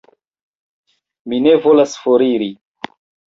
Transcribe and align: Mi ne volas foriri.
Mi 1.33 1.39
ne 1.47 1.53
volas 1.67 1.93
foriri. 2.05 2.49